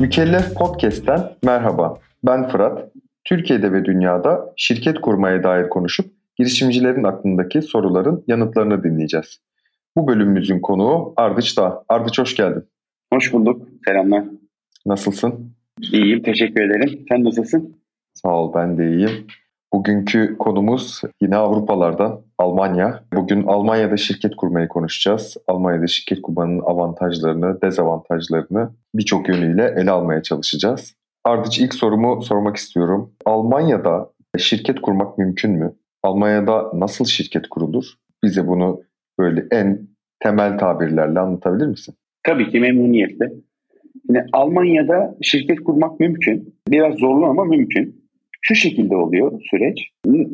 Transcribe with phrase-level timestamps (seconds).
[0.00, 1.98] Mükellef Podcast'ten merhaba.
[2.24, 2.92] Ben Fırat.
[3.24, 9.40] Türkiye'de ve dünyada şirket kurmaya dair konuşup girişimcilerin aklındaki soruların yanıtlarını dinleyeceğiz.
[9.96, 11.84] Bu bölümümüzün konuğu Ardıç Dağ.
[11.88, 12.64] Ardıç hoş geldin.
[13.12, 13.68] Hoş bulduk.
[13.86, 14.24] Selamlar.
[14.86, 15.52] Nasılsın?
[15.92, 16.22] İyiyim.
[16.22, 17.04] Teşekkür ederim.
[17.08, 17.76] Sen nasılsın?
[18.14, 19.26] Sağ ol ben de iyiyim.
[19.76, 23.04] Bugünkü konumuz yine Avrupalardan Almanya.
[23.14, 25.36] Bugün Almanya'da şirket kurmayı konuşacağız.
[25.46, 30.94] Almanya'da şirket kurmanın avantajlarını, dezavantajlarını birçok yönüyle ele almaya çalışacağız.
[31.24, 33.12] Ardıç ilk sorumu sormak istiyorum.
[33.24, 35.72] Almanya'da şirket kurmak mümkün mü?
[36.02, 37.84] Almanya'da nasıl şirket kurulur?
[38.24, 38.82] Bize bunu
[39.18, 39.88] böyle en
[40.20, 41.94] temel tabirlerle anlatabilir misin?
[42.22, 43.32] Tabii ki memnuniyetle.
[44.08, 46.54] Yine Almanya'da şirket kurmak mümkün.
[46.68, 47.95] Biraz zorlu ama mümkün
[48.46, 49.78] şu şekilde oluyor süreç.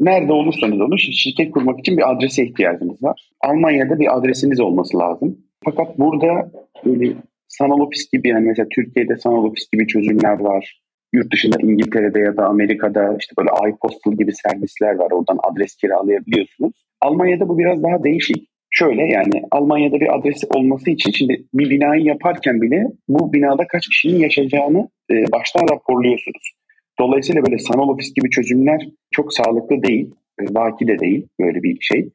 [0.01, 3.31] Nerede olursanız olun şirket kurmak için bir adrese ihtiyacınız var.
[3.41, 5.39] Almanya'da bir adresiniz olması lazım.
[5.65, 6.53] Fakat burada
[6.85, 7.13] böyle
[7.49, 10.83] sanal ofis gibi yani mesela Türkiye'de sanal ofis gibi çözümler var.
[11.13, 15.11] Yurt dışında İngiltere'de ya da Amerika'da işte böyle iPostal gibi servisler var.
[15.11, 16.73] Oradan adres kiralayabiliyorsunuz.
[17.01, 18.49] Almanya'da bu biraz daha değişik.
[18.71, 23.89] Şöyle yani Almanya'da bir adres olması için şimdi bir binayı yaparken bile bu binada kaç
[23.89, 26.62] kişinin yaşayacağını e, baştan raporluyorsunuz.
[27.03, 31.77] Dolayısıyla böyle sanal ofis gibi çözümler çok sağlıklı değil, e, vaki de değil böyle bir
[31.81, 32.09] şey.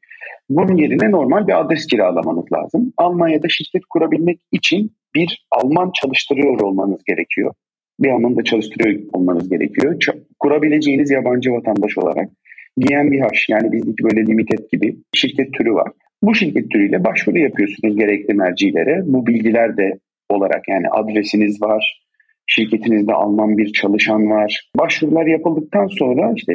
[0.48, 2.92] Bunun yerine normal bir adres kiralamanız lazım.
[2.96, 7.54] Almanya'da şirket kurabilmek için bir Alman çalıştırıyor olmanız gerekiyor.
[8.00, 9.96] Bir Alman çalıştırıyor olmanız gerekiyor.
[10.38, 12.28] Kurabileceğiniz yabancı vatandaş olarak
[12.76, 15.88] GmbH yani bizdeki böyle limited gibi şirket türü var.
[16.22, 19.02] Bu şirket türüyle başvuru yapıyorsunuz gerekli mercilere.
[19.04, 19.98] Bu bilgiler de
[20.30, 22.07] olarak yani adresiniz var,
[22.48, 24.70] şirketinizde Alman bir çalışan var.
[24.78, 26.52] Başvurular yapıldıktan sonra işte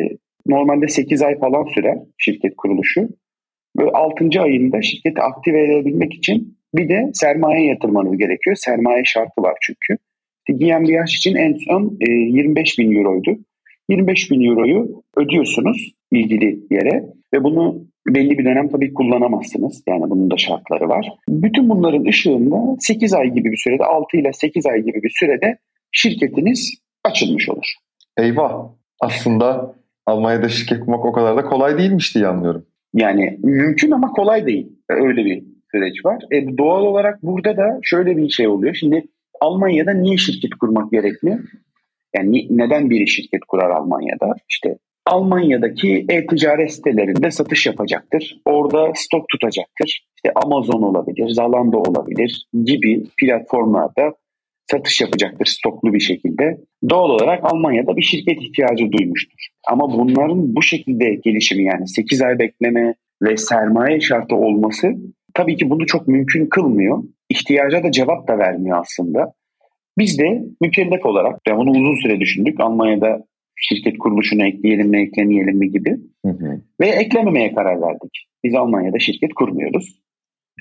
[0.47, 3.09] normalde 8 ay falan sürer şirket kuruluşu.
[3.79, 4.41] Ve 6.
[4.41, 8.55] ayında şirketi aktive edebilmek için bir de sermaye yatırmanız gerekiyor.
[8.55, 10.03] Sermaye şartı var çünkü.
[10.49, 13.39] GmbH için en son 25 e, bin euroydu.
[13.89, 17.03] 25 bin euroyu ödüyorsunuz ilgili yere
[17.33, 19.83] ve bunu belli bir dönem tabii kullanamazsınız.
[19.87, 21.07] Yani bunun da şartları var.
[21.29, 25.57] Bütün bunların ışığında 8 ay gibi bir sürede 6 ile 8 ay gibi bir sürede
[25.93, 26.73] şirketiniz
[27.03, 27.73] açılmış olur.
[28.17, 28.69] Eyvah.
[28.99, 32.65] Aslında Almanya'da şirket kurmak o kadar da kolay değilmiş diye anlıyorum.
[32.93, 34.67] Yani mümkün ama kolay değil.
[34.89, 36.23] Öyle bir süreç var.
[36.31, 38.75] E, doğal olarak burada da şöyle bir şey oluyor.
[38.75, 39.05] Şimdi
[39.41, 41.39] Almanya'da niye şirket kurmak gerekli?
[42.15, 44.35] Yani neden biri şirket kurar Almanya'da?
[44.49, 48.41] İşte Almanya'daki e-ticaret sitelerinde satış yapacaktır.
[48.45, 50.07] Orada stok tutacaktır.
[50.15, 54.13] İşte Amazon olabilir, Zalando olabilir gibi platformlarda
[54.71, 56.57] satış yapacaktır stoklu bir şekilde.
[56.89, 59.47] Doğal olarak Almanya'da bir şirket ihtiyacı duymuştur.
[59.67, 64.87] Ama bunların bu şekilde gelişimi yani 8 ay bekleme ve sermaye şartı olması
[65.33, 67.03] tabii ki bunu çok mümkün kılmıyor.
[67.29, 69.33] İhtiyaca da cevap da vermiyor aslında.
[69.97, 72.59] Biz de mükellef olarak yani bunu uzun süre düşündük.
[72.59, 73.23] Almanya'da
[73.55, 75.97] şirket kuruluşunu ekleyelim mi eklemeyelim mi gibi.
[76.25, 76.61] Hı hı.
[76.81, 78.27] Ve eklememeye karar verdik.
[78.43, 79.99] Biz Almanya'da şirket kurmuyoruz.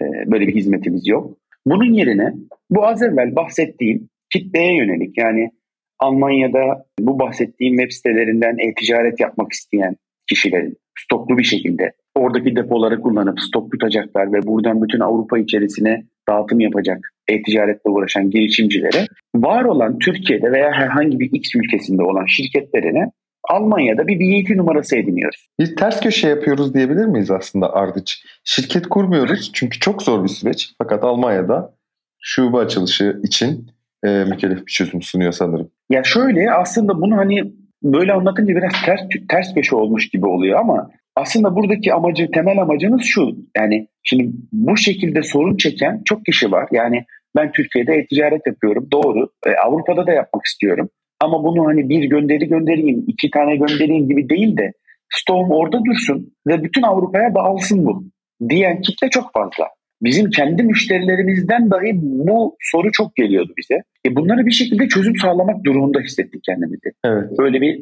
[0.02, 1.38] Ee, böyle bir hizmetimiz yok.
[1.66, 2.32] Bunun yerine
[2.70, 5.50] bu az evvel bahsettiğim kitleye yönelik yani
[5.98, 9.96] Almanya'da bu bahsettiğim web sitelerinden e-ticaret yapmak isteyen
[10.28, 16.60] kişilerin stoklu bir şekilde oradaki depoları kullanıp stok tutacaklar ve buradan bütün Avrupa içerisine dağıtım
[16.60, 23.10] yapacak e-ticaretle uğraşan girişimcilere var olan Türkiye'de veya herhangi bir X ülkesinde olan şirketlerine
[23.50, 25.48] Almanya'da bir VAT numarası ediniyoruz.
[25.58, 28.25] Biz ters köşe yapıyoruz diyebilir miyiz aslında Ardıç?
[28.44, 30.72] Şirket kurmuyoruz çünkü çok zor bir süreç.
[30.78, 31.75] Fakat Almanya'da
[32.20, 33.66] şube açılışı için
[34.04, 35.70] e, mükellef bir çözüm sunuyor sanırım.
[35.91, 40.91] Ya şöyle aslında bunu hani böyle anlatınca biraz ters, ters köşe olmuş gibi oluyor ama
[41.16, 43.36] aslında buradaki amacı, temel amacımız şu.
[43.56, 46.69] Yani şimdi bu şekilde sorun çeken çok kişi var.
[46.72, 47.04] Yani
[47.36, 48.88] ben Türkiye'de e-ticaret yapıyorum.
[48.92, 49.28] Doğru.
[49.47, 50.88] E, Avrupa'da da yapmak istiyorum.
[51.25, 54.72] Ama bunu hani bir gönderi göndereyim, iki tane göndereyim gibi değil de
[55.12, 58.05] Storm orada dursun ve bütün Avrupa'ya dağılsın bu
[58.49, 59.69] diyen kitle çok fazla.
[60.03, 63.74] Bizim kendi müşterilerimizden dahi bu soru çok geliyordu bize.
[64.07, 66.91] E bunları bir şekilde çözüm sağlamak durumunda hissettik kendimizi.
[67.04, 67.25] Evet.
[67.39, 67.80] Öyle bir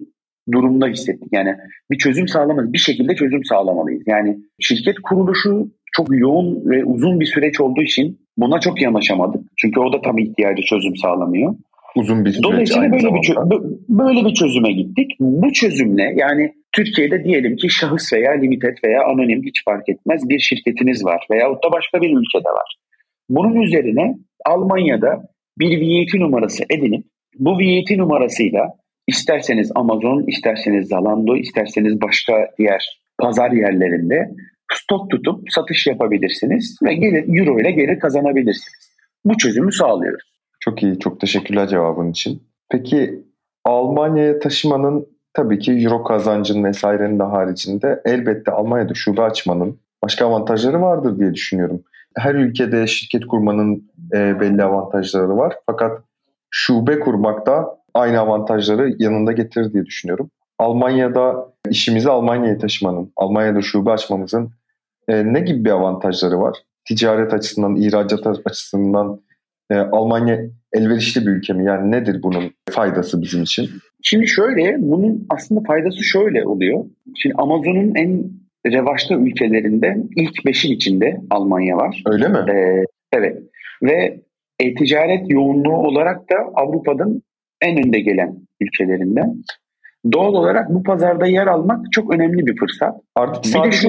[0.53, 1.29] durumda hissettik.
[1.33, 1.55] Yani
[1.91, 2.73] bir çözüm sağlamalıyız.
[2.73, 4.03] Bir şekilde çözüm sağlamalıyız.
[4.07, 9.43] Yani şirket kuruluşu çok yoğun ve uzun bir süreç olduğu için buna çok yanaşamadık.
[9.57, 11.55] Çünkü o da tam ihtiyacı çözüm sağlamıyor.
[11.97, 13.37] Uzun bir süreç Dolayısıyla böyle bir,
[13.89, 15.11] böyle bir çözüme gittik.
[15.21, 20.39] Bu çözümle yani Türkiye'de diyelim ki şahıs veya limited veya anonim hiç fark etmez bir
[20.39, 22.77] şirketiniz var veyahut da başka bir ülkede var.
[23.29, 24.15] Bunun üzerine
[24.47, 25.23] Almanya'da
[25.59, 27.05] bir VAT numarası edinip
[27.39, 28.69] bu VAT numarasıyla
[29.07, 34.31] isterseniz Amazon, isterseniz Zalando, isterseniz başka diğer pazar yerlerinde
[34.73, 38.91] stok tutup satış yapabilirsiniz ve gelir, euro ile gelir kazanabilirsiniz.
[39.25, 40.30] Bu çözümü sağlıyoruz.
[40.61, 42.43] Çok iyi, çok teşekkürler cevabın için.
[42.71, 43.25] Peki
[43.65, 50.83] Almanya'ya taşımanın tabii ki euro kazancının vesairenin de haricinde elbette Almanya'da şube açmanın başka avantajları
[50.83, 51.83] vardır diye düşünüyorum.
[52.17, 55.57] Her ülkede şirket kurmanın e, belli avantajları var.
[55.67, 56.03] Fakat
[56.51, 60.31] şube kurmak da aynı avantajları yanında getirir diye düşünüyorum.
[60.59, 64.51] Almanya'da işimizi Almanya'ya taşımanın, Almanya'da şube açmamızın
[65.09, 66.59] e, ne gibi bir avantajları var?
[66.85, 69.21] Ticaret açısından, ihracat açısından
[69.71, 70.41] e, Almanya
[70.73, 71.65] elverişli bir ülke mi?
[71.65, 73.71] Yani nedir bunun faydası bizim için?
[74.03, 76.85] Şimdi şöyle, bunun aslında faydası şöyle oluyor.
[77.17, 78.31] Şimdi Amazon'un en
[78.67, 82.03] revaçta ülkelerinden ilk beşin içinde Almanya var.
[82.07, 82.39] Öyle mi?
[82.53, 83.39] Ee, evet.
[83.83, 84.21] Ve
[84.61, 87.23] e-ticaret yoğunluğu olarak da Avrupa'nın
[87.61, 89.35] en önde gelen ülkelerinden.
[90.13, 92.95] Doğal olarak bu pazarda yer almak çok önemli bir fırsat.
[93.15, 93.89] Artık sadece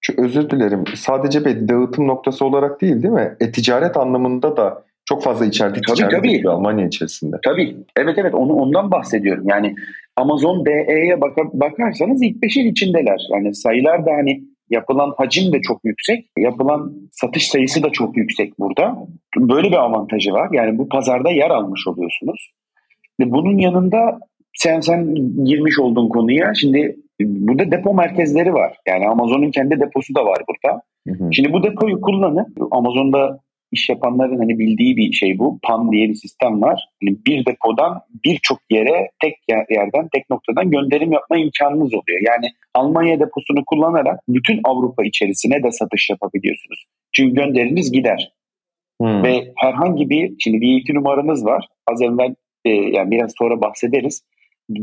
[0.00, 0.84] şu özür dilerim.
[0.94, 3.36] Sadece bir dağıtım noktası olarak değil değil mi?
[3.40, 6.48] E-ticaret anlamında da çok fazla içeride tabii, ticaret tabii.
[6.48, 7.36] Almanya içerisinde.
[7.44, 7.76] Tabii.
[7.96, 9.44] Evet evet onu ondan bahsediyorum.
[9.48, 9.74] Yani
[10.16, 13.20] Amazon DE'ye bak bakarsanız ilk beşin içindeler.
[13.32, 14.40] Yani sayılar da hani
[14.70, 16.26] yapılan hacim de çok yüksek.
[16.38, 18.98] Yapılan satış sayısı da çok yüksek burada.
[19.36, 20.48] Böyle bir avantajı var.
[20.52, 22.50] Yani bu pazarda yer almış oluyorsunuz.
[23.20, 24.18] Ve bunun yanında
[24.54, 25.14] sen sen
[25.44, 28.76] girmiş olduğun konuya şimdi burada depo merkezleri var.
[28.88, 30.82] Yani Amazon'un kendi deposu da var burada.
[31.08, 31.28] Hı hı.
[31.32, 33.40] Şimdi bu depoyu kullanıp Amazon'da
[33.72, 35.58] iş yapanların hani bildiği bir şey bu.
[35.62, 36.88] PAN diye bir sistem var.
[37.02, 42.20] Yani bir depodan birçok yere tek yerden, tek noktadan gönderim yapma imkanınız oluyor.
[42.26, 46.84] Yani Almanya deposunu kullanarak bütün Avrupa içerisine de satış yapabiliyorsunuz.
[47.12, 48.32] Çünkü gönderiniz gider.
[49.00, 49.22] Hmm.
[49.22, 51.66] Ve herhangi bir, şimdi iki numaranız var.
[51.86, 52.34] Az evvel
[52.64, 54.22] e, yani biraz sonra bahsederiz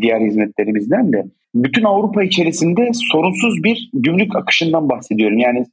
[0.02, 1.26] diğer hizmetlerimizden de.
[1.56, 5.38] Bütün Avrupa içerisinde sorunsuz bir gümrük akışından bahsediyorum.
[5.38, 5.66] Yani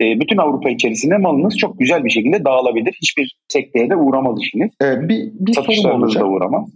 [0.00, 2.92] bütün Avrupa içerisinde malınız çok güzel bir şekilde dağılabilir.
[3.02, 4.70] Hiçbir sekteye de uğramaz işiniz.
[4.82, 6.22] Ee, bir bir sorum olacak.
[6.22, 6.70] da uğramaz.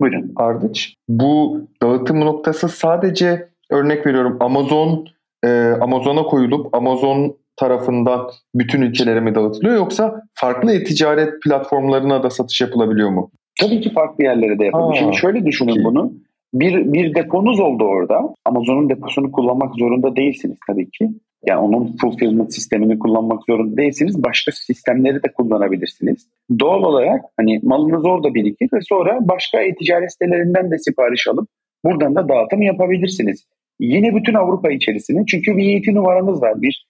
[0.00, 0.32] Buyurun.
[0.36, 0.94] Ardıç.
[1.08, 5.06] Bu dağıtım noktası sadece örnek veriyorum Amazon
[5.44, 5.48] e,
[5.80, 13.10] Amazon'a koyulup Amazon tarafından bütün ülkelere mi dağıtılıyor yoksa farklı e-ticaret platformlarına da satış yapılabiliyor
[13.10, 13.30] mu?
[13.60, 14.94] Tabii ki farklı yerlere de yapılıyor.
[14.94, 15.84] Şimdi şöyle düşünün ki.
[15.84, 16.12] bunu.
[16.54, 18.34] Bir, bir deponuz oldu orada.
[18.44, 21.08] Amazon'un deposunu kullanmak zorunda değilsiniz tabii ki.
[21.46, 24.22] Yani onun fulfillment sistemini kullanmak zorunda değilsiniz.
[24.22, 26.28] Başka sistemleri de kullanabilirsiniz.
[26.58, 31.48] Doğal olarak hani malınız orada birikir ve sonra başka e-ticaret sitelerinden de sipariş alıp
[31.84, 33.46] buradan da dağıtım yapabilirsiniz.
[33.80, 36.62] Yine bütün Avrupa içerisinde çünkü VAT numaranız var.
[36.62, 36.86] Bir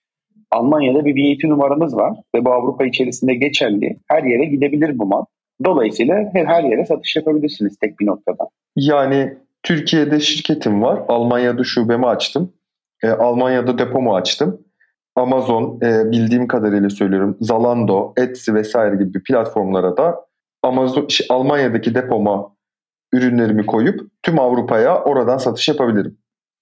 [0.50, 3.97] Almanya'da bir VAT numaranız var ve bu Avrupa içerisinde geçerli.
[4.08, 5.25] Her yere gidebilir bu mal.
[5.64, 8.49] Dolayısıyla her, her yere satış yapabilirsiniz tek bir noktada.
[8.76, 11.02] Yani Türkiye'de şirketim var.
[11.08, 12.52] Almanya'da şubemi açtım.
[13.02, 14.61] E, Almanya'da depomu açtım.
[15.17, 20.26] Amazon e, bildiğim kadarıyla söylüyorum Zalando, Etsy vesaire gibi platformlara da
[20.62, 22.56] Amazon Almanya'daki depoma
[23.12, 26.19] ürünlerimi koyup tüm Avrupa'ya oradan satış yapabilirim.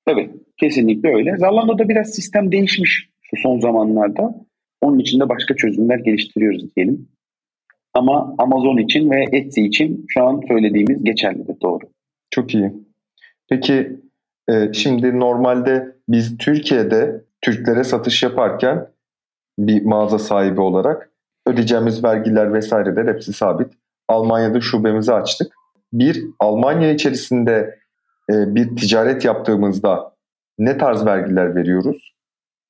[0.06, 1.37] Tabii kesinlikle öyle.
[1.37, 4.35] Zalando'da biraz sistem değişmiş şu son zamanlarda.
[4.81, 7.08] Onun için de başka çözümler geliştiriyoruz diyelim.
[7.94, 11.85] Ama Amazon için ve Etsy için şu an söylediğimiz geçerlidir doğru.
[12.31, 12.73] Çok iyi.
[13.49, 14.00] Peki
[14.50, 18.89] e, şimdi normalde biz Türkiye'de Türklere satış yaparken
[19.59, 21.11] bir mağaza sahibi olarak
[21.47, 23.73] ödeyeceğimiz vergiler vesaireler hepsi sabit.
[24.09, 25.53] Almanya'da şubemizi açtık.
[25.93, 27.79] Bir, Almanya içerisinde
[28.31, 30.12] e, bir ticaret yaptığımızda
[30.59, 32.15] ne tarz vergiler veriyoruz?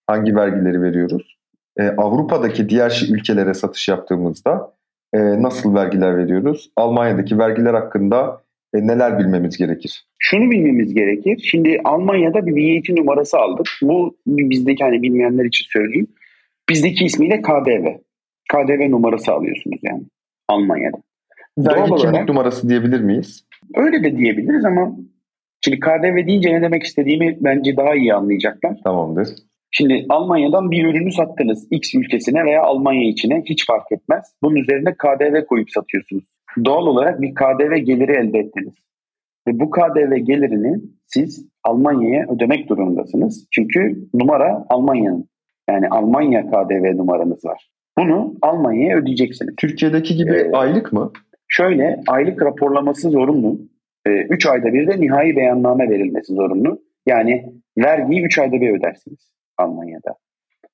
[0.07, 1.39] Hangi vergileri veriyoruz?
[1.77, 4.73] E, Avrupa'daki diğer ülkelere satış yaptığımızda
[5.15, 6.71] e, nasıl vergiler veriyoruz?
[6.77, 8.43] Almanya'daki vergiler hakkında
[8.75, 10.05] e, neler bilmemiz gerekir?
[10.19, 11.49] Şunu bilmemiz gerekir.
[11.51, 13.67] Şimdi Almanya'da bir VAT numarası aldık.
[13.83, 16.07] Bu bizdeki hani bilmeyenler için söyleyeyim.
[16.69, 17.87] Bizdeki ismiyle KDV.
[18.53, 20.03] KDV numarası alıyorsunuz yani
[20.49, 20.97] Almanya'da.
[21.59, 23.45] Vergi Doğal kimlik olarak, numarası diyebilir miyiz?
[23.77, 24.97] Öyle de diyebiliriz ama
[25.65, 28.77] şimdi KDV deyince ne demek istediğimi bence daha iyi anlayacaklar.
[28.85, 29.29] Tamamdır.
[29.71, 34.35] Şimdi Almanya'dan bir ürünü sattınız X ülkesine veya Almanya içine hiç fark etmez.
[34.43, 36.25] Bunun üzerine KDV koyup satıyorsunuz.
[36.65, 38.75] Doğal olarak bir KDV geliri elde ettiniz.
[39.49, 43.47] Ve bu KDV gelirini siz Almanya'ya ödemek durumundasınız.
[43.51, 45.29] Çünkü numara Almanya'nın.
[45.71, 47.71] Yani Almanya KDV numaranız var.
[47.99, 49.55] Bunu Almanya'ya ödeyeceksiniz.
[49.57, 51.13] Türkiye'deki gibi ee, aylık mı?
[51.49, 53.59] Şöyle aylık raporlaması zorunlu.
[54.07, 56.83] 3 ee, ayda bir de nihai beyanname verilmesi zorunlu.
[57.07, 60.15] Yani vergiyi 3 ayda bir ödersiniz Almanya'da.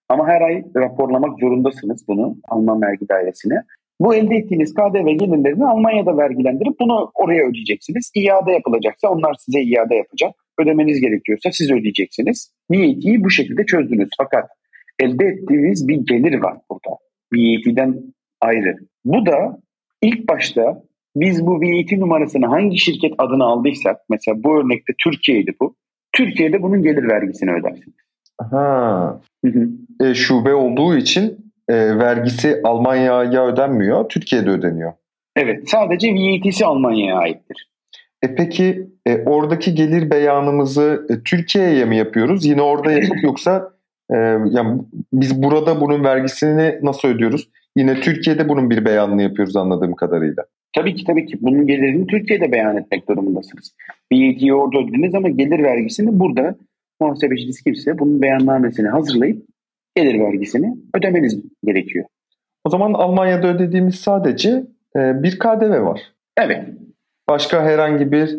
[0.09, 3.62] Ama her ay raporlamak zorundasınız bunu Alman vergi dairesine.
[4.00, 8.10] Bu elde ettiğiniz KDV gelirlerini Almanya'da vergilendirip bunu oraya ödeyeceksiniz.
[8.14, 10.30] İade yapılacaksa onlar size iade yapacak.
[10.60, 12.52] Ödemeniz gerekiyorsa siz ödeyeceksiniz.
[12.70, 14.08] VAT'yi bu şekilde çözdünüz.
[14.18, 14.44] Fakat
[15.02, 16.98] elde ettiğiniz bir gelir var burada.
[17.34, 18.02] VAT'den
[18.40, 18.76] ayrı.
[19.04, 19.58] Bu da
[20.02, 20.82] ilk başta
[21.16, 25.76] biz bu VAT numarasını hangi şirket adına aldıysak mesela bu örnekte Türkiye'ydi bu.
[26.12, 27.96] Türkiye'de bunun gelir vergisini ödersiniz.
[28.50, 29.20] Ha.
[30.00, 34.92] E, şube olduğu için e, vergisi Almanya'ya ödenmiyor, Türkiye'de ödeniyor.
[35.37, 37.71] Evet, sadece VAT'si Almanya'ya aittir.
[38.23, 42.44] E peki e, oradaki gelir beyanımızı e, Türkiye'ye mi yapıyoruz?
[42.44, 43.73] Yine orada yapıp yoksa
[44.11, 44.16] e,
[44.50, 44.80] yani
[45.12, 47.49] biz burada bunun vergisini nasıl ödüyoruz?
[47.76, 50.44] Yine Türkiye'de bunun bir beyanını yapıyoruz anladığım kadarıyla.
[50.76, 51.38] Tabii ki tabii ki.
[51.40, 53.75] Bunun gelirini Türkiye'de beyan etmek durumundasınız.
[54.12, 56.54] VAT'yi orada ödediniz ama gelir vergisini burada
[57.00, 59.47] muhasebeciniz kimse bunun beyannamesini hazırlayıp
[59.96, 62.04] gelir vergisini ödemeniz gerekiyor.
[62.64, 64.64] O zaman Almanya'da ödediğimiz sadece
[64.96, 66.00] e, bir KDV var.
[66.36, 66.68] Evet.
[67.28, 68.38] Başka herhangi bir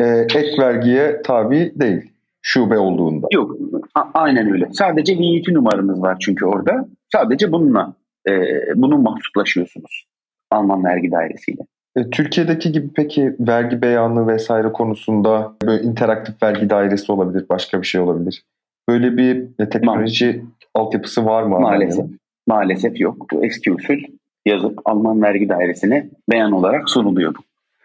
[0.00, 2.10] e, ek vergiye tabi değil
[2.42, 3.26] şube olduğunda.
[3.32, 3.56] Yok
[3.94, 4.68] a- aynen öyle.
[4.72, 6.88] Sadece VAT numaranız var çünkü orada.
[7.12, 7.94] Sadece bununla
[8.28, 8.32] e,
[8.74, 10.06] bunu mahsuplaşıyorsunuz
[10.50, 11.62] Alman vergi dairesiyle.
[11.96, 17.86] E, Türkiye'deki gibi peki vergi beyanı vesaire konusunda böyle interaktif vergi dairesi olabilir, başka bir
[17.86, 18.44] şey olabilir.
[18.88, 20.42] Böyle bir e, teknoloji Maalesef.
[20.74, 21.60] altyapısı var mı?
[21.60, 22.06] Maalesef.
[22.46, 23.26] Maalesef yok.
[23.32, 23.98] Bu eski usul
[24.46, 27.38] yazıp Alman vergi dairesine beyan olarak sunuluyor bu.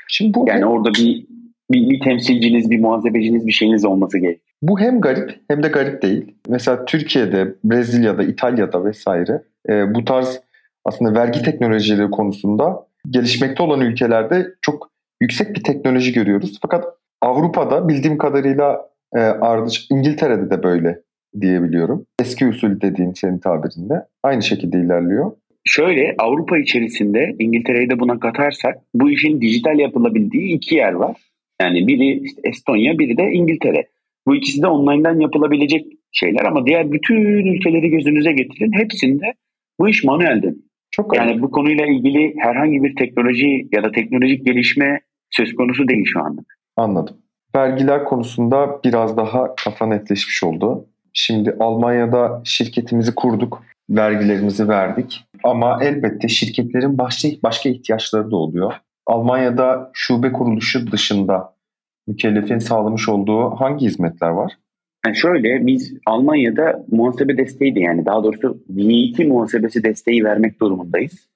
[0.07, 1.25] Şimdi bu yani orada bir,
[1.71, 4.41] bir, bir temsilciniz, bir muhasebeciniz, bir şeyiniz olması gerek.
[4.61, 6.35] Bu hem garip hem de garip değil.
[6.47, 10.39] Mesela Türkiye'de, Brezilya'da, İtalya'da vesaire e, bu tarz
[10.85, 14.89] aslında vergi teknolojileri konusunda gelişmekte olan ülkelerde çok
[15.21, 16.59] yüksek bir teknoloji görüyoruz.
[16.61, 16.85] Fakat
[17.21, 20.99] Avrupa'da bildiğim kadarıyla e, ardış İngiltere'de de böyle
[21.41, 22.05] diyebiliyorum.
[22.21, 25.31] Eski usul dediğin senin tabirinde aynı şekilde ilerliyor.
[25.63, 31.17] Şöyle Avrupa içerisinde İngiltere'yi de buna katarsak bu işin dijital yapılabildiği iki yer var.
[31.61, 33.87] Yani biri işte Estonya biri de İngiltere.
[34.27, 37.15] Bu ikisi de online'dan yapılabilecek şeyler ama diğer bütün
[37.55, 38.71] ülkeleri gözünüze getirin.
[38.73, 39.33] Hepsinde
[39.79, 40.55] bu iş manuelden.
[40.91, 41.41] Çok yani önemli.
[41.41, 44.99] bu konuyla ilgili herhangi bir teknoloji ya da teknolojik gelişme
[45.31, 46.41] söz konusu değil şu anda.
[46.75, 47.17] Anladım.
[47.55, 50.85] Vergiler konusunda biraz daha kafa netleşmiş oldu.
[51.13, 55.25] Şimdi Almanya'da şirketimizi kurduk, vergilerimizi verdik.
[55.43, 58.73] Ama elbette şirketlerin başka, başka ihtiyaçları da oluyor.
[59.05, 61.53] Almanya'da şube kuruluşu dışında
[62.07, 64.53] mükellefin sağlamış olduğu hangi hizmetler var?
[65.05, 71.29] Yani şöyle biz Almanya'da muhasebe desteği de yani daha doğrusu VAT muhasebesi desteği vermek durumundayız.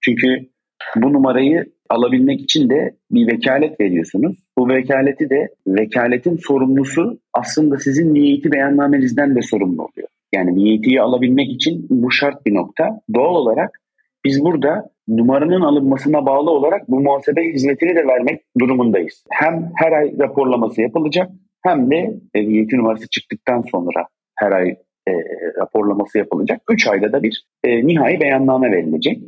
[0.00, 0.48] Çünkü
[0.96, 4.36] bu numarayı alabilmek için de bir vekalet veriyorsunuz.
[4.58, 10.08] Bu vekaleti de vekaletin sorumlusu aslında sizin niyeti beyannamenizden de sorumlu oluyor.
[10.34, 13.00] Yani niyetiyi alabilmek için bu şart bir nokta.
[13.14, 13.80] Doğal olarak
[14.24, 19.24] biz burada numaranın alınmasına bağlı olarak bu muhasebe hizmetini de vermek durumundayız.
[19.30, 21.30] Hem her ay raporlaması yapılacak
[21.62, 24.06] hem de e, niyeti numarası çıktıktan sonra
[24.38, 24.68] her ay
[25.08, 25.12] e,
[25.60, 26.60] raporlaması yapılacak.
[26.70, 29.18] 3 ayda da bir e, nihai beyanname verilecek.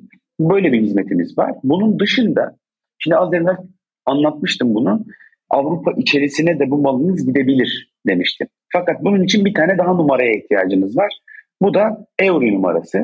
[0.40, 1.52] Böyle bir hizmetimiz var.
[1.64, 2.57] Bunun dışında,
[2.99, 3.57] şimdi az evvel
[4.07, 5.04] anlatmıştım bunu.
[5.50, 8.49] Avrupa içerisine de bu malınız gidebilir demiştim.
[8.73, 11.18] Fakat bunun için bir tane daha numaraya ihtiyacınız var.
[11.62, 12.99] Bu da euro numarası.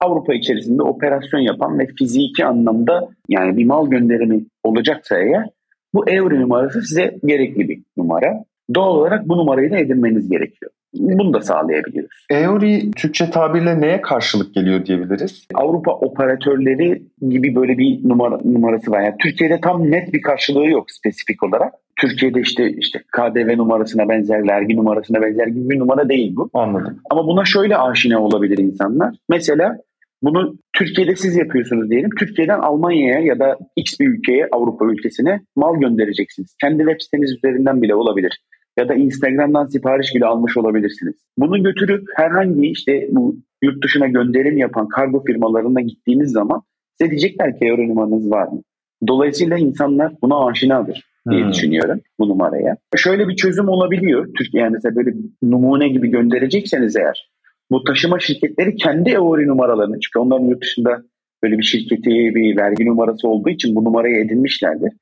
[0.00, 5.46] Avrupa içerisinde operasyon yapan ve fiziki anlamda yani bir mal gönderimi olacaksa eğer
[5.94, 8.44] bu euro numarası size gerekli bir numara.
[8.74, 10.72] Doğal olarak bu numarayı da edinmeniz gerekiyor.
[10.94, 12.26] Bunu da sağlayabiliyoruz.
[12.30, 15.46] EORI Türkçe tabirle neye karşılık geliyor diyebiliriz?
[15.54, 19.02] Avrupa operatörleri gibi böyle bir numara, numarası var.
[19.02, 21.74] Yani Türkiye'de tam net bir karşılığı yok spesifik olarak.
[22.00, 26.50] Türkiye'de işte işte KDV numarasına benzer, vergi numarasına benzer gibi bir numara değil bu.
[26.54, 26.98] Anladım.
[27.10, 29.14] Ama buna şöyle aşina olabilir insanlar.
[29.28, 29.76] Mesela
[30.22, 32.10] bunu Türkiye'de siz yapıyorsunuz diyelim.
[32.18, 36.56] Türkiye'den Almanya'ya ya da X bir ülkeye, Avrupa ülkesine mal göndereceksiniz.
[36.60, 38.40] Kendi web siteniz üzerinden bile olabilir
[38.78, 41.14] ya da Instagram'dan sipariş bile almış olabilirsiniz.
[41.38, 46.62] Bunu götürüp herhangi işte bu yurt dışına gönderim yapan kargo firmalarına gittiğiniz zaman
[46.98, 48.62] size diyecekler ki euro numaranız var mı?
[49.08, 51.52] Dolayısıyla insanlar buna aşinadır diye hmm.
[51.52, 52.76] düşünüyorum bu numaraya.
[52.96, 54.28] Şöyle bir çözüm olabiliyor.
[54.38, 57.30] Türkiye yani mesela böyle numune gibi gönderecekseniz eğer
[57.70, 61.02] bu taşıma şirketleri kendi euro numaralarını çünkü onların yurt dışında
[61.42, 64.92] böyle bir şirketi bir vergi numarası olduğu için bu numarayı edinmişlerdir.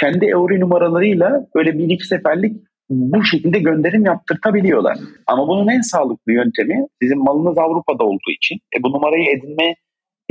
[0.00, 2.56] Kendi euro numaralarıyla böyle bir iki seferlik
[2.90, 4.98] bu şekilde gönderim yaptırtabiliyorlar.
[5.26, 9.74] Ama bunun en sağlıklı yöntemi sizin malınız Avrupa'da olduğu için e, bu numarayı edinme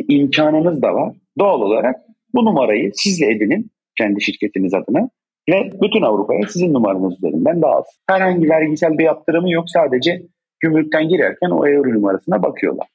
[0.08, 1.16] imkanınız da var.
[1.40, 1.96] Doğal olarak
[2.34, 5.10] bu numarayı sizle edinin kendi şirketiniz adına
[5.50, 8.02] ve bütün Avrupa'ya sizin numaranız üzerinden dağılsın.
[8.10, 10.22] Herhangi vergisel bir yaptırımı yok sadece
[10.60, 12.88] gümrükten girerken o euro numarasına bakıyorlar.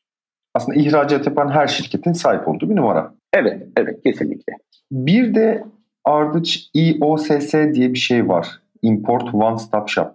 [0.55, 3.15] Aslında ihracat yapan her şirketin sahip olduğu bir numara.
[3.35, 4.53] Evet, evet kesinlikle.
[4.93, 5.65] Bir de
[6.05, 8.62] Ardıç IOSS diye bir şey var.
[8.83, 10.07] Import One Stop Shop.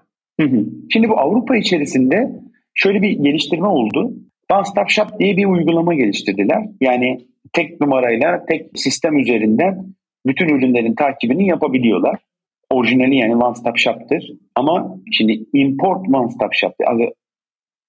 [0.89, 2.31] Şimdi bu Avrupa içerisinde
[2.73, 4.13] şöyle bir geliştirme oldu.
[4.53, 6.65] One Stop Shop diye bir uygulama geliştirdiler.
[6.81, 7.17] Yani
[7.53, 9.85] tek numarayla tek sistem üzerinden
[10.25, 12.19] bütün ürünlerin takibini yapabiliyorlar.
[12.71, 14.31] Orijinali yani One Stop Shop'tır.
[14.55, 16.73] Ama şimdi import One Stop Shop,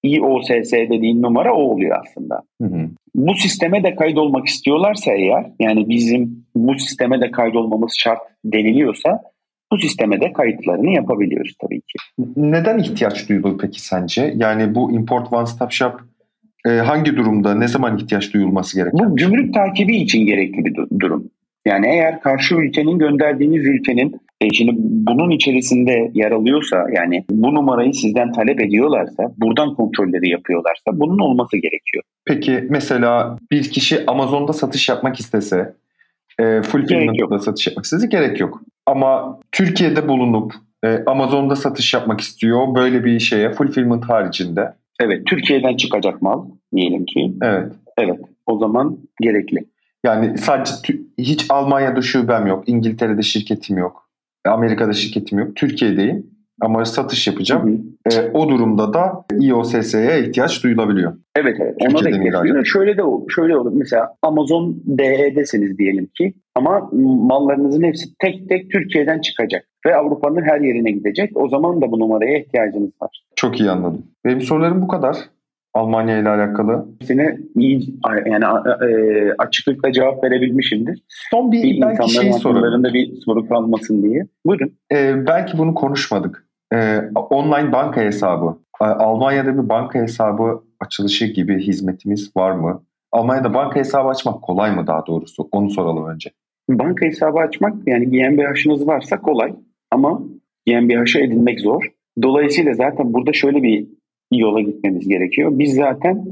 [0.03, 2.41] IOSS dediğin numara o oluyor aslında.
[2.61, 2.89] Hı hı.
[3.15, 9.21] Bu sisteme de kaydolmak istiyorlarsa eğer, yani bizim bu sisteme de kaydolmamız şart deniliyorsa
[9.71, 11.97] bu sisteme de kayıtlarını yapabiliyoruz tabii ki.
[12.35, 14.33] Neden ihtiyaç duyulur peki sence?
[14.37, 16.01] Yani bu Import One Stop Shop
[16.65, 19.09] e, hangi durumda, ne zaman ihtiyaç duyulması gerekiyor?
[19.09, 21.29] Bu gümrük takibi için gerekli bir durum.
[21.65, 27.93] Yani eğer karşı ülkenin gönderdiğiniz ülkenin e şimdi bunun içerisinde yer alıyorsa yani bu numarayı
[27.93, 32.03] sizden talep ediyorlarsa buradan kontrolleri yapıyorlarsa bunun olması gerekiyor.
[32.25, 35.73] Peki mesela bir kişi Amazon'da satış yapmak istese
[36.39, 38.61] e, fulfillment'da satış yapmak istese gerek yok.
[38.85, 40.53] Ama Türkiye'de bulunup
[40.83, 44.73] e, Amazon'da satış yapmak istiyor böyle bir şeye fulfillment haricinde.
[45.01, 47.33] Evet Türkiye'den çıkacak mal diyelim ki.
[47.41, 47.71] Evet.
[47.97, 49.65] Evet o zaman gerekli.
[50.05, 50.71] Yani sadece
[51.17, 54.09] hiç Almanya'da şubem yok, İngiltere'de şirketim yok,
[54.45, 56.25] Amerika'da şirketim yok, Türkiye'deyim
[56.61, 57.93] ama satış yapacağım.
[58.07, 58.21] Hı hı.
[58.21, 61.13] E, o durumda da IOSS'ye ihtiyaç duyulabiliyor.
[61.35, 61.75] Evet evet.
[61.81, 62.65] Ona da ihtiyaç duyuyor.
[62.65, 63.01] Şöyle de.
[63.29, 63.71] Şöyle olur.
[63.75, 66.89] Mesela Amazon DE'desiniz diyelim ki ama
[67.29, 71.37] mallarınızın hepsi tek tek Türkiye'den çıkacak ve Avrupa'nın her yerine gidecek.
[71.37, 73.23] O zaman da bu numaraya ihtiyacınız var.
[73.35, 74.05] Çok iyi anladım.
[74.25, 75.17] Benim sorularım bu kadar.
[75.73, 76.87] Almanya ile alakalı.
[76.99, 78.45] Hepsine iyi yani
[78.89, 81.03] e, açıklıkla cevap verebilmişimdir.
[81.31, 82.83] Son bir, bir belki şey sorarım.
[82.83, 84.27] bir soru kalmasın diye.
[84.45, 84.71] Buyurun.
[84.93, 86.48] Ee, belki bunu konuşmadık.
[86.73, 88.57] Ee, online banka hesabı.
[88.79, 92.83] Almanya'da bir banka hesabı açılışı gibi hizmetimiz var mı?
[93.11, 95.49] Almanya'da banka hesabı açmak kolay mı daha doğrusu?
[95.51, 96.29] Onu soralım önce.
[96.69, 99.53] Banka hesabı açmak yani GmbH'ınız varsa kolay
[99.91, 100.21] ama
[100.67, 101.83] GmbH'ı edinmek zor.
[102.21, 103.87] Dolayısıyla zaten burada şöyle bir
[104.31, 105.51] yola gitmemiz gerekiyor.
[105.53, 106.25] Biz zaten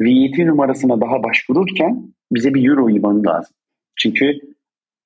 [0.00, 3.56] VAT numarasına daha başvururken bize bir euro IBANı lazım.
[3.96, 4.40] Çünkü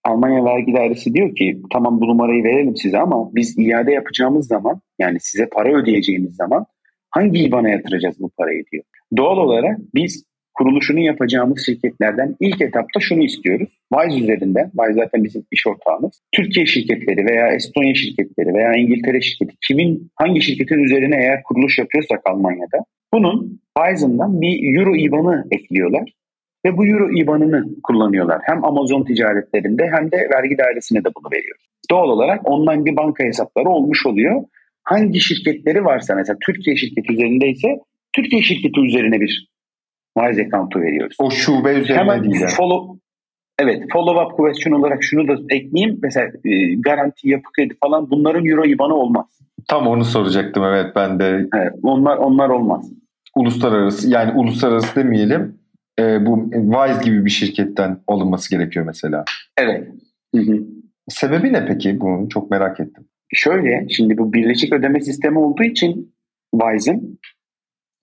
[0.05, 4.81] Almanya vergi dairesi diyor ki tamam bu numarayı verelim size ama biz iade yapacağımız zaman
[4.99, 6.67] yani size para ödeyeceğimiz zaman
[7.11, 8.85] hangi IBAN'a yatıracağız bu parayı diyor.
[9.17, 13.69] Doğal olarak biz kuruluşunu yapacağımız şirketlerden ilk etapta şunu istiyoruz.
[13.95, 16.23] Wise üzerinden, Wise zaten bizim iş ortağımız.
[16.33, 22.21] Türkiye şirketleri veya Estonya şirketleri veya İngiltere şirketi kimin hangi şirketin üzerine eğer kuruluş yapıyorsak
[22.25, 22.85] Almanya'da
[23.15, 26.13] bunun Wise'ından bir Euro IBAN'ı ekliyorlar
[26.65, 28.41] ve bu Euro IBAN'ını kullanıyorlar.
[28.43, 31.63] Hem Amazon ticaretlerinde hem de vergi dairesine de bunu veriyoruz.
[31.91, 34.43] Doğal olarak online bir banka hesapları olmuş oluyor.
[34.85, 37.69] Hangi şirketleri varsa mesela Türkiye şirketi üzerindeyse
[38.13, 39.53] Türkiye şirketi üzerine bir
[40.19, 41.17] Wise account'u veriyoruz.
[41.21, 42.51] O şube üzerine Hemen değil yani.
[42.51, 43.01] follow,
[43.59, 45.99] evet follow up question olarak şunu da ekleyeyim.
[46.03, 49.27] Mesela e, garanti, yapı kredi falan bunların euro IBAN'ı olmaz.
[49.69, 51.49] Tam onu soracaktım evet ben de.
[51.55, 52.93] Evet, onlar onlar olmaz.
[53.37, 55.62] Uluslararası yani uluslararası demeyelim.
[55.99, 59.25] E, bu Wise gibi bir şirketten alınması gerekiyor mesela.
[59.57, 59.89] Evet.
[60.35, 60.59] Hı hı.
[61.09, 62.29] Sebebi ne peki bunun?
[62.29, 63.05] Çok merak ettim.
[63.35, 66.15] Şöyle şimdi bu birleşik ödeme sistemi olduğu için
[66.61, 67.19] Wise'ın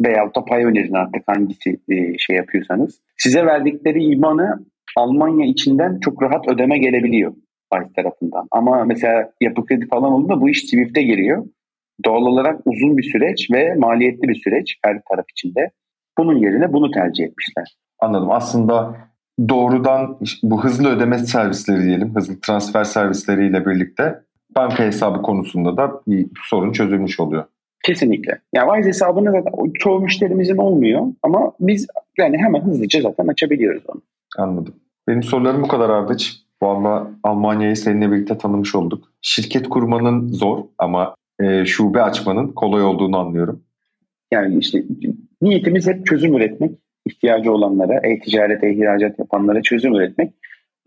[0.01, 3.01] veyahut da pay önerin artık hangisi e, şey yapıyorsanız.
[3.17, 4.65] Size verdikleri imanı
[4.97, 7.33] Almanya içinden çok rahat ödeme gelebiliyor
[7.71, 8.47] bank tarafından.
[8.51, 11.45] Ama mesela yapı kredi falan olduğunda bu iş Swift'e giriyor.
[12.05, 15.71] Doğal olarak uzun bir süreç ve maliyetli bir süreç her taraf içinde.
[16.19, 17.77] Bunun yerine bunu tercih etmişler.
[17.99, 18.31] Anladım.
[18.31, 18.95] Aslında
[19.49, 24.19] doğrudan bu hızlı ödeme servisleri diyelim, hızlı transfer servisleriyle birlikte
[24.55, 27.43] banka hesabı konusunda da bir sorun çözülmüş oluyor.
[27.85, 28.39] Kesinlikle.
[28.53, 34.01] Yani Wise hesabını zaten çoğu müşterimizin olmuyor ama biz yani hemen hızlıca zaten açabiliyoruz onu.
[34.37, 34.73] Anladım.
[35.07, 36.35] Benim sorularım bu kadar Ardıç.
[36.61, 39.03] Valla Almanya'yı seninle birlikte tanımış olduk.
[39.21, 43.63] Şirket kurmanın zor ama e, şube açmanın kolay olduğunu anlıyorum.
[44.31, 44.83] Yani işte
[45.41, 46.71] niyetimiz hep çözüm üretmek.
[47.05, 50.33] ihtiyacı olanlara, e-ticaret, e-ihracat yapanlara çözüm üretmek.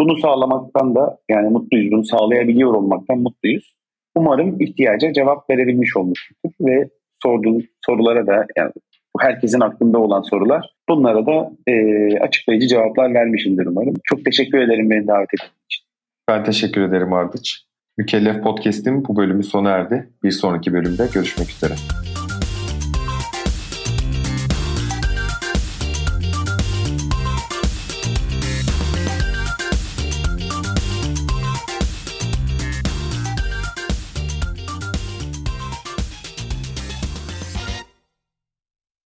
[0.01, 1.93] Bunu sağlamaktan da yani mutluyuz.
[1.93, 3.75] Bunu sağlayabiliyor olmaktan mutluyuz.
[4.15, 6.89] Umarım ihtiyaca cevap verebilmiş olmuştur ve
[7.23, 8.73] sorduğum sorulara da yani
[9.21, 11.75] herkesin aklında olan sorular bunlara da e,
[12.19, 13.95] açıklayıcı cevaplar vermişimdir umarım.
[14.05, 15.85] Çok teşekkür ederim beni davet ettiğiniz için.
[16.29, 17.63] Ben teşekkür ederim Ardıç.
[17.99, 20.09] Mükellef Podcast'in bu bölümü sona erdi.
[20.23, 21.75] Bir sonraki bölümde görüşmek üzere.